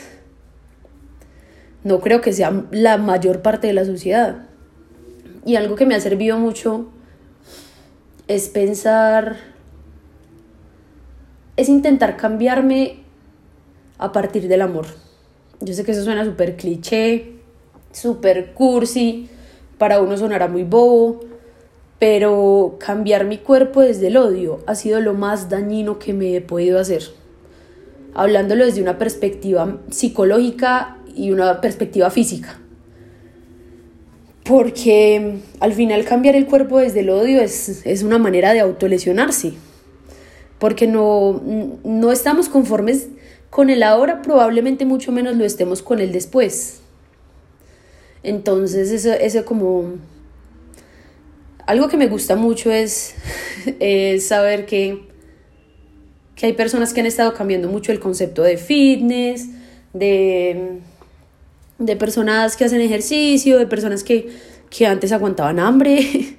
no 1.83 1.99
creo 1.99 2.21
que 2.21 2.33
sea 2.33 2.65
la 2.71 2.97
mayor 2.97 3.41
parte 3.41 3.67
de 3.67 3.73
la 3.73 3.85
sociedad. 3.85 4.47
Y 5.45 5.57
algo 5.57 5.75
que 5.75 5.85
me 5.85 5.95
ha 5.95 5.99
servido 5.99 6.37
mucho 6.37 6.89
es 8.27 8.49
pensar, 8.49 9.37
es 11.59 11.67
intentar 11.67 12.15
cambiarme 12.15 12.99
a 13.97 14.11
partir 14.11 14.47
del 14.47 14.61
amor. 14.61 14.85
Yo 15.59 15.73
sé 15.73 15.83
que 15.83 15.91
eso 15.91 16.03
suena 16.03 16.23
súper 16.23 16.55
cliché, 16.55 17.33
súper 17.91 18.53
cursi, 18.53 19.27
para 19.77 20.01
uno 20.01 20.15
sonará 20.15 20.47
muy 20.47 20.63
bobo, 20.63 21.19
pero 21.99 22.77
cambiar 22.79 23.25
mi 23.25 23.39
cuerpo 23.39 23.81
desde 23.81 24.07
el 24.07 24.15
odio 24.15 24.59
ha 24.67 24.75
sido 24.75 25.01
lo 25.01 25.13
más 25.13 25.49
dañino 25.49 25.99
que 25.99 26.13
me 26.13 26.33
he 26.33 26.41
podido 26.41 26.79
hacer. 26.79 27.03
Hablándolo 28.13 28.65
desde 28.65 28.81
una 28.81 28.97
perspectiva 28.97 29.79
psicológica 29.89 30.97
y 31.13 31.31
una 31.31 31.59
perspectiva 31.59 32.09
física 32.09 32.57
porque 34.49 35.41
al 35.59 35.73
final 35.73 36.05
cambiar 36.05 36.35
el 36.35 36.47
cuerpo 36.47 36.79
desde 36.79 37.01
el 37.01 37.11
odio 37.11 37.39
es, 37.39 38.01
una 38.03 38.17
manera 38.17 38.51
de 38.51 38.59
autolesionarse, 38.59 39.53
porque 40.59 40.87
no, 40.87 41.41
no 41.83 42.11
estamos 42.11 42.49
conformes 42.49 43.07
con 43.49 43.69
el 43.69 43.81
ahora, 43.83 44.21
probablemente 44.21 44.85
mucho 44.85 45.11
menos 45.11 45.35
lo 45.35 45.45
estemos 45.45 45.81
con 45.81 45.99
el 45.99 46.11
después. 46.11 46.81
Entonces, 48.23 48.91
eso, 48.91 49.13
eso 49.13 49.45
como... 49.45 49.93
Algo 51.65 51.87
que 51.87 51.97
me 51.97 52.07
gusta 52.07 52.35
mucho 52.35 52.71
es, 52.71 53.15
es 53.79 54.27
saber 54.27 54.65
que, 54.65 55.07
que 56.35 56.47
hay 56.47 56.53
personas 56.53 56.93
que 56.93 56.99
han 56.99 57.05
estado 57.05 57.33
cambiando 57.33 57.69
mucho 57.69 57.91
el 57.91 57.99
concepto 57.99 58.43
de 58.43 58.57
fitness, 58.57 59.47
de 59.93 60.81
de 61.79 61.95
personas 61.95 62.57
que 62.57 62.65
hacen 62.65 62.81
ejercicio, 62.81 63.57
de 63.57 63.65
personas 63.65 64.03
que, 64.03 64.29
que 64.69 64.85
antes 64.85 65.11
aguantaban 65.11 65.59
hambre, 65.59 66.37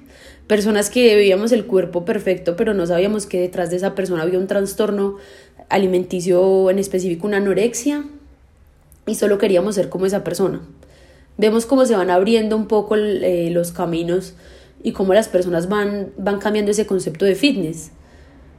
personas 0.51 0.89
que 0.89 1.15
veíamos 1.15 1.53
el 1.53 1.65
cuerpo 1.65 2.03
perfecto, 2.03 2.57
pero 2.57 2.73
no 2.73 2.85
sabíamos 2.85 3.25
que 3.25 3.39
detrás 3.39 3.69
de 3.69 3.77
esa 3.77 3.95
persona 3.95 4.23
había 4.23 4.37
un 4.37 4.47
trastorno 4.47 5.15
alimenticio, 5.69 6.69
en 6.69 6.77
específico 6.77 7.25
una 7.25 7.37
anorexia, 7.37 8.03
y 9.07 9.15
solo 9.15 9.37
queríamos 9.37 9.75
ser 9.75 9.87
como 9.87 10.07
esa 10.07 10.25
persona. 10.25 10.59
Vemos 11.37 11.65
cómo 11.65 11.85
se 11.85 11.95
van 11.95 12.09
abriendo 12.09 12.57
un 12.57 12.67
poco 12.67 12.97
eh, 12.97 13.49
los 13.49 13.71
caminos 13.71 14.33
y 14.83 14.91
cómo 14.91 15.13
las 15.13 15.29
personas 15.29 15.69
van, 15.69 16.09
van 16.17 16.39
cambiando 16.39 16.71
ese 16.71 16.85
concepto 16.85 17.23
de 17.23 17.35
fitness. 17.35 17.91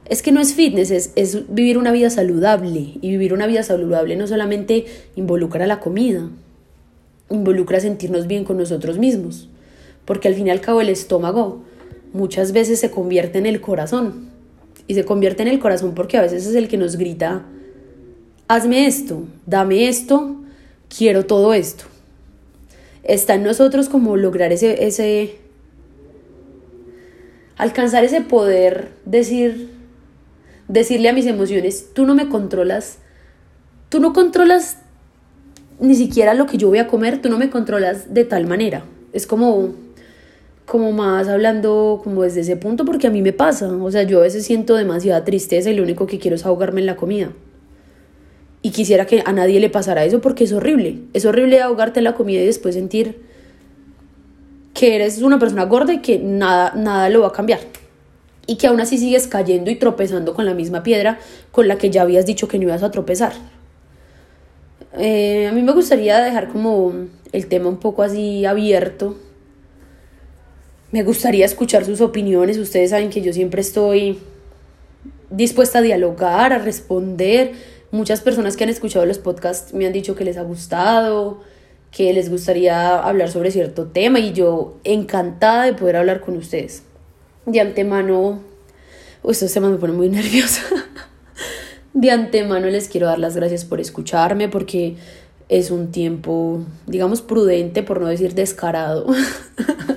Es 0.09 0.23
que 0.23 0.31
no 0.31 0.41
es 0.41 0.55
fitness, 0.55 0.89
es, 0.89 1.11
es 1.15 1.53
vivir 1.53 1.77
una 1.77 1.91
vida 1.91 2.09
saludable. 2.09 2.95
Y 3.01 3.09
vivir 3.11 3.35
una 3.35 3.45
vida 3.45 3.61
saludable 3.61 4.15
no 4.15 4.25
solamente 4.25 4.85
involucra 5.15 5.67
la 5.67 5.79
comida, 5.79 6.27
involucra 7.29 7.79
sentirnos 7.79 8.25
bien 8.25 8.45
con 8.45 8.57
nosotros 8.57 8.97
mismos, 8.97 9.47
porque 10.05 10.27
al 10.27 10.33
fin 10.33 10.47
y 10.47 10.49
al 10.49 10.59
cabo 10.59 10.81
el 10.81 10.89
estómago 10.89 11.61
muchas 12.13 12.53
veces 12.53 12.79
se 12.79 12.91
convierte 12.91 13.39
en 13.39 13.45
el 13.45 13.59
corazón, 13.59 14.31
y 14.87 14.95
se 14.95 15.05
convierte 15.05 15.43
en 15.43 15.49
el 15.49 15.59
corazón 15.59 15.93
porque 15.93 16.17
a 16.17 16.21
veces 16.21 16.45
es 16.45 16.55
el 16.55 16.67
que 16.67 16.77
nos 16.77 16.97
grita, 16.97 17.43
hazme 18.47 18.85
esto, 18.85 19.23
dame 19.45 19.87
esto, 19.87 20.37
quiero 20.95 21.25
todo 21.25 21.53
esto. 21.53 21.85
Está 23.03 23.35
en 23.35 23.43
nosotros 23.43 23.89
como 23.89 24.15
lograr 24.17 24.51
ese, 24.51 24.85
ese, 24.85 25.37
alcanzar 27.57 28.03
ese 28.03 28.21
poder, 28.21 28.89
decir, 29.05 29.69
decirle 30.67 31.09
a 31.09 31.13
mis 31.13 31.25
emociones, 31.25 31.93
tú 31.93 32.05
no 32.05 32.15
me 32.15 32.29
controlas, 32.29 32.99
tú 33.89 33.99
no 33.99 34.13
controlas 34.13 34.77
ni 35.79 35.95
siquiera 35.95 36.33
lo 36.33 36.45
que 36.45 36.57
yo 36.57 36.69
voy 36.69 36.77
a 36.77 36.87
comer, 36.87 37.21
tú 37.21 37.29
no 37.29 37.37
me 37.37 37.49
controlas 37.49 38.13
de 38.13 38.23
tal 38.23 38.47
manera. 38.47 38.85
Es 39.11 39.27
como, 39.27 39.73
como 40.65 40.91
más 40.91 41.27
hablando 41.27 42.01
como 42.03 42.23
desde 42.23 42.41
ese 42.41 42.55
punto 42.55 42.85
porque 42.85 43.07
a 43.07 43.09
mí 43.09 43.21
me 43.21 43.33
pasa. 43.33 43.67
O 43.67 43.91
sea, 43.91 44.03
yo 44.03 44.19
a 44.19 44.23
veces 44.23 44.45
siento 44.45 44.75
demasiada 44.75 45.23
tristeza 45.23 45.69
y 45.69 45.75
lo 45.75 45.83
único 45.83 46.07
que 46.07 46.19
quiero 46.19 46.35
es 46.35 46.45
ahogarme 46.45 46.81
en 46.81 46.87
la 46.87 46.95
comida. 46.95 47.31
Y 48.61 48.71
quisiera 48.71 49.05
que 49.05 49.21
a 49.25 49.33
nadie 49.33 49.59
le 49.59 49.69
pasara 49.69 50.05
eso 50.05 50.21
porque 50.21 50.45
es 50.45 50.53
horrible. 50.53 50.99
Es 51.13 51.25
horrible 51.25 51.61
ahogarte 51.61 51.99
en 51.99 52.05
la 52.05 52.15
comida 52.15 52.41
y 52.41 52.45
después 52.45 52.75
sentir 52.75 53.21
que 54.73 54.95
eres 54.95 55.21
una 55.21 55.37
persona 55.37 55.65
gorda 55.65 55.93
y 55.93 55.99
que 55.99 56.17
nada, 56.17 56.73
nada 56.75 57.09
lo 57.09 57.21
va 57.21 57.27
a 57.27 57.33
cambiar. 57.33 57.59
Y 58.47 58.57
que 58.57 58.67
aún 58.67 58.79
así 58.79 58.97
sigues 58.97 59.27
cayendo 59.27 59.69
y 59.69 59.75
tropezando 59.75 60.33
con 60.33 60.45
la 60.45 60.53
misma 60.53 60.81
piedra 60.81 61.19
con 61.51 61.67
la 61.67 61.77
que 61.77 61.89
ya 61.89 62.01
habías 62.01 62.25
dicho 62.25 62.47
que 62.47 62.57
no 62.57 62.63
ibas 62.63 62.83
a 62.83 62.91
tropezar. 62.91 63.33
Eh, 64.97 65.47
a 65.47 65.51
mí 65.51 65.61
me 65.61 65.71
gustaría 65.71 66.19
dejar 66.19 66.49
como 66.49 66.93
el 67.31 67.47
tema 67.47 67.67
un 67.67 67.77
poco 67.77 68.03
así 68.03 68.45
abierto. 68.45 69.17
Me 70.93 71.01
gustaría 71.01 71.43
escuchar 71.43 71.85
sus 71.85 72.01
opiniones. 72.01 72.59
Ustedes 72.59 72.91
saben 72.91 73.09
que 73.09 73.21
yo 73.21 73.33
siempre 73.33 73.61
estoy 73.61 74.19
dispuesta 75.31 75.79
a 75.79 75.81
dialogar, 75.81 76.53
a 76.53 76.59
responder. 76.59 77.53
Muchas 77.89 78.21
personas 78.21 78.55
que 78.55 78.63
han 78.63 78.69
escuchado 78.69 79.03
los 79.07 79.17
podcasts 79.17 79.73
me 79.73 79.87
han 79.87 79.91
dicho 79.91 80.13
que 80.13 80.23
les 80.23 80.37
ha 80.37 80.43
gustado, 80.43 81.41
que 81.89 82.13
les 82.13 82.29
gustaría 82.29 82.99
hablar 82.99 83.31
sobre 83.31 83.49
cierto 83.49 83.87
tema 83.87 84.19
y 84.19 84.33
yo 84.33 84.77
encantada 84.83 85.63
de 85.63 85.73
poder 85.73 85.95
hablar 85.95 86.21
con 86.21 86.37
ustedes. 86.37 86.83
De 87.47 87.59
antemano, 87.59 88.43
estos 89.27 89.51
temas 89.51 89.71
me 89.71 89.77
ponen 89.77 89.95
muy 89.95 90.09
nerviosa. 90.11 90.61
De 91.93 92.11
antemano 92.11 92.67
les 92.67 92.87
quiero 92.87 93.07
dar 93.07 93.17
las 93.17 93.35
gracias 93.35 93.65
por 93.65 93.81
escucharme 93.81 94.47
porque 94.47 94.97
es 95.49 95.71
un 95.71 95.91
tiempo, 95.91 96.63
digamos, 96.85 97.23
prudente, 97.23 97.81
por 97.81 97.99
no 97.99 98.09
decir 98.09 98.35
descarado. 98.35 99.07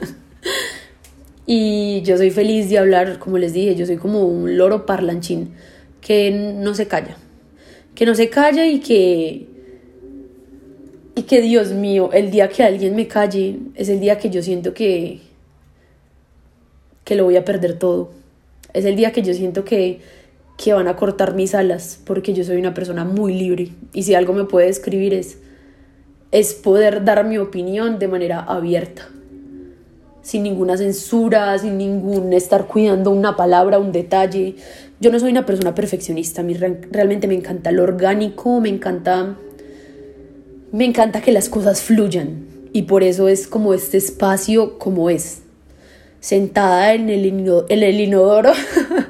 y 1.47 2.03
yo 2.03 2.17
soy 2.17 2.31
feliz 2.31 2.69
de 2.69 2.79
hablar, 2.79 3.21
como 3.21 3.38
les 3.38 3.53
dije, 3.53 3.76
yo 3.76 3.87
soy 3.87 3.97
como 3.97 4.25
un 4.25 4.59
loro 4.59 4.85
parlanchín 4.85 5.55
que 6.00 6.31
no 6.31 6.75
se 6.75 6.88
calla. 6.88 7.17
Que 7.95 8.05
no 8.05 8.15
se 8.15 8.29
calla 8.29 8.67
y 8.67 8.81
que... 8.81 9.47
Y 11.15 11.23
que 11.23 11.41
Dios 11.41 11.73
mío, 11.73 12.11
el 12.12 12.31
día 12.31 12.49
que 12.49 12.62
alguien 12.62 12.95
me 12.95 13.09
calle 13.09 13.59
es 13.75 13.88
el 13.88 14.00
día 14.00 14.19
que 14.19 14.29
yo 14.29 14.43
siento 14.43 14.75
que... 14.75 15.21
que 17.05 17.15
lo 17.15 17.25
voy 17.25 17.37
a 17.37 17.45
perder 17.45 17.79
todo. 17.79 18.11
Es 18.75 18.85
el 18.85 18.97
día 18.97 19.12
que 19.12 19.23
yo 19.23 19.33
siento 19.33 19.65
que 19.65 20.00
que 20.57 20.73
van 20.73 20.88
a 20.88 20.97
cortar 20.97 21.35
mis 21.35 21.55
alas 21.55 22.00
porque 22.05 22.33
yo 22.33 22.43
soy 22.43 22.57
una 22.57 22.73
persona 22.73 23.05
muy 23.05 23.35
libre 23.35 23.73
y 23.93 24.05
si 24.05 24.15
algo 24.15 24.33
me 24.33 24.45
puede 24.45 24.69
describir 24.69 25.12
es 25.12 25.38
es 26.33 26.55
poder 26.55 27.05
dar 27.05 27.25
mi 27.25 27.38
opinión 27.38 27.99
de 27.99 28.09
manera 28.09 28.41
abierta 28.41 29.09
sin 30.26 30.42
ninguna 30.42 30.76
censura, 30.76 31.56
sin 31.56 31.78
ningún 31.78 32.33
estar 32.33 32.66
cuidando 32.66 33.12
una 33.12 33.37
palabra, 33.37 33.78
un 33.78 33.92
detalle. 33.92 34.56
Yo 34.99 35.12
no 35.12 35.21
soy 35.21 35.30
una 35.30 35.47
persona 35.47 35.73
perfeccionista, 35.73 36.40
a 36.40 36.45
mí 36.45 36.54
realmente 36.54 37.28
me 37.28 37.35
encanta 37.35 37.71
lo 37.71 37.85
orgánico, 37.85 38.61
me 38.61 38.68
encanta 38.68 39.37
me 40.73 40.85
encanta 40.85 41.21
que 41.21 41.30
las 41.30 41.49
cosas 41.49 41.80
fluyan 41.80 42.45
y 42.73 42.83
por 42.83 43.04
eso 43.04 43.28
es 43.28 43.47
como 43.47 43.73
este 43.73 43.99
espacio 43.99 44.80
como 44.80 45.11
es. 45.11 45.42
Sentada 46.18 46.92
en 46.95 47.09
el, 47.09 47.25
en 47.25 47.83
el 47.85 48.00
inodoro 48.00 48.50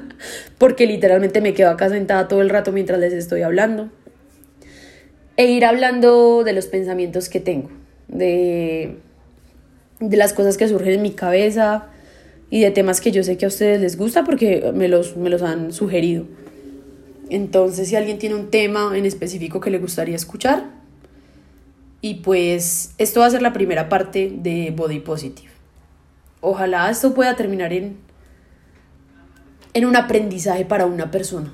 porque 0.59 0.87
literalmente 0.87 1.41
me 1.41 1.55
quedo 1.55 1.71
acá 1.71 1.89
sentada 1.89 2.29
todo 2.29 2.43
el 2.43 2.51
rato 2.51 2.73
mientras 2.73 3.01
les 3.01 3.15
estoy 3.15 3.41
hablando. 3.41 3.89
E 5.39 5.47
ir 5.47 5.65
hablando 5.65 6.45
de 6.45 6.53
los 6.53 6.67
pensamientos 6.67 7.31
que 7.31 7.41
tengo, 7.41 7.71
de, 8.09 8.97
de 10.01 10.17
las 10.17 10.33
cosas 10.33 10.57
que 10.57 10.69
surgen 10.69 10.93
en 10.93 11.03
mi 11.03 11.13
cabeza, 11.13 11.91
y 12.51 12.61
de 12.61 12.71
temas 12.71 13.01
que 13.01 13.11
yo 13.11 13.23
sé 13.23 13.37
que 13.37 13.45
a 13.45 13.49
ustedes 13.49 13.81
les 13.81 13.97
gusta 13.97 14.25
porque 14.25 14.73
me 14.75 14.89
los, 14.89 15.17
me 15.17 15.31
los 15.31 15.43
han 15.43 15.73
sugerido. 15.73 16.27
Entonces, 17.29 17.89
si 17.89 17.97
alguien 17.97 18.19
tiene 18.19 18.37
un 18.37 18.51
tema 18.51 18.97
en 18.97 19.05
específico 19.05 19.61
que 19.61 19.71
le 19.71 19.79
gustaría 19.79 20.15
escuchar, 20.15 20.65
y 22.01 22.17
pues 22.17 22.93
esto 22.99 23.21
va 23.21 23.27
a 23.27 23.31
ser 23.31 23.43
la 23.43 23.53
primera 23.53 23.89
parte 23.89 24.33
de 24.33 24.73
Body 24.77 25.01
Positive. 25.01 25.51
Ojalá 26.41 26.89
esto 26.89 27.15
pueda 27.15 27.35
terminar 27.35 27.73
en, 27.73 27.97
en 29.75 29.87
un 29.87 29.97
aprendizaje 29.97 30.65
para 30.65 30.87
una 30.87 31.11
persona. 31.11 31.53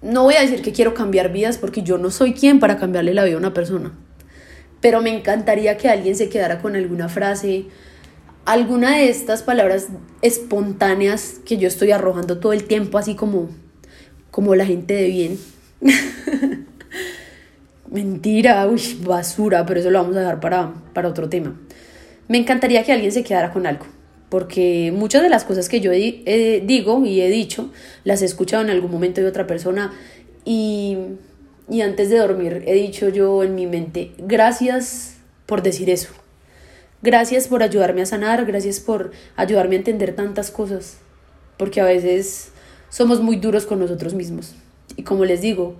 No 0.00 0.22
voy 0.22 0.36
a 0.36 0.40
decir 0.40 0.62
que 0.62 0.72
quiero 0.72 0.94
cambiar 0.94 1.30
vidas 1.30 1.58
porque 1.58 1.82
yo 1.82 1.98
no 1.98 2.10
soy 2.10 2.32
quien 2.32 2.58
para 2.58 2.78
cambiarle 2.78 3.12
la 3.12 3.24
vida 3.24 3.34
a 3.34 3.38
una 3.38 3.52
persona. 3.52 3.92
Pero 4.86 5.02
me 5.02 5.12
encantaría 5.12 5.76
que 5.76 5.88
alguien 5.88 6.14
se 6.14 6.28
quedara 6.28 6.62
con 6.62 6.76
alguna 6.76 7.08
frase, 7.08 7.64
alguna 8.44 8.98
de 8.98 9.08
estas 9.08 9.42
palabras 9.42 9.88
espontáneas 10.22 11.40
que 11.44 11.56
yo 11.56 11.66
estoy 11.66 11.90
arrojando 11.90 12.38
todo 12.38 12.52
el 12.52 12.62
tiempo, 12.62 12.96
así 12.96 13.16
como, 13.16 13.48
como 14.30 14.54
la 14.54 14.64
gente 14.64 14.94
de 14.94 15.08
bien. 15.08 15.38
Mentira, 17.90 18.64
uy, 18.68 19.00
basura, 19.04 19.66
pero 19.66 19.80
eso 19.80 19.90
lo 19.90 19.98
vamos 19.98 20.14
a 20.14 20.20
dejar 20.20 20.38
para, 20.38 20.72
para 20.94 21.08
otro 21.08 21.28
tema. 21.28 21.58
Me 22.28 22.38
encantaría 22.38 22.84
que 22.84 22.92
alguien 22.92 23.10
se 23.10 23.24
quedara 23.24 23.52
con 23.52 23.66
algo, 23.66 23.86
porque 24.28 24.92
muchas 24.94 25.24
de 25.24 25.30
las 25.30 25.42
cosas 25.42 25.68
que 25.68 25.80
yo 25.80 25.90
digo 25.90 27.04
y 27.04 27.22
he 27.22 27.28
dicho 27.28 27.72
las 28.04 28.22
he 28.22 28.24
escuchado 28.24 28.62
en 28.62 28.70
algún 28.70 28.92
momento 28.92 29.20
de 29.20 29.26
otra 29.26 29.48
persona 29.48 29.92
y, 30.44 30.96
y 31.68 31.80
antes 31.80 32.10
de 32.10 32.18
dormir 32.18 32.64
he 32.66 32.74
dicho 32.74 33.08
yo 33.08 33.42
en 33.42 33.54
mi 33.54 33.66
mente, 33.66 34.12
gracias 34.18 35.16
por 35.46 35.62
decir 35.62 35.90
eso 35.90 36.10
Gracias 37.02 37.46
por 37.46 37.62
ayudarme 37.62 38.02
a 38.02 38.06
sanar, 38.06 38.46
gracias 38.46 38.80
por 38.80 39.12
ayudarme 39.36 39.76
a 39.76 39.78
entender 39.78 40.16
tantas 40.16 40.50
cosas, 40.50 40.96
porque 41.58 41.80
a 41.80 41.84
veces 41.84 42.48
somos 42.88 43.20
muy 43.20 43.36
duros 43.36 43.66
con 43.66 43.78
nosotros 43.78 44.14
mismos. 44.14 44.54
Y 44.96 45.02
como 45.02 45.26
les 45.26 45.42
digo, 45.42 45.76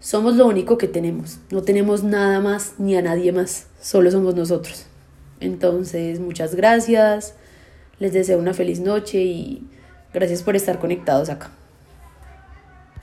somos 0.00 0.34
lo 0.34 0.46
único 0.46 0.78
que 0.78 0.88
tenemos, 0.88 1.38
no 1.50 1.62
tenemos 1.62 2.02
nada 2.02 2.40
más 2.40 2.74
ni 2.78 2.96
a 2.96 3.02
nadie 3.02 3.30
más, 3.30 3.68
solo 3.80 4.10
somos 4.10 4.34
nosotros. 4.34 4.86
Entonces, 5.38 6.18
muchas 6.18 6.56
gracias, 6.56 7.34
les 8.00 8.12
deseo 8.12 8.38
una 8.38 8.52
feliz 8.52 8.80
noche 8.80 9.22
y 9.22 9.66
gracias 10.12 10.42
por 10.42 10.56
estar 10.56 10.80
conectados 10.80 11.30
acá. 11.30 11.61